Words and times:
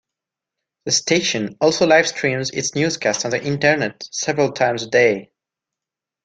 The 0.85 0.91
station 0.93 1.57
also 1.61 1.85
live 1.85 2.07
streams 2.07 2.49
its 2.49 2.73
newscasts 2.73 3.23
on 3.23 3.29
the 3.29 3.43
internet 3.45 4.03
several 4.11 4.51
times 4.51 4.81
a 4.81 4.87
day. 4.89 5.29